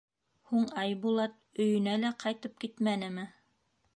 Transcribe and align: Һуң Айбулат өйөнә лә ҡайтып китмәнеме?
Һуң 0.51 0.63
Айбулат 0.83 1.35
өйөнә 1.65 1.95
лә 2.05 2.11
ҡайтып 2.25 2.57
китмәнеме? 2.65 3.29